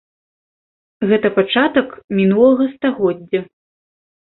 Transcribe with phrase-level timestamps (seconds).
[1.11, 1.87] Гэта пачатак
[2.21, 3.39] мінулага стагоддзя.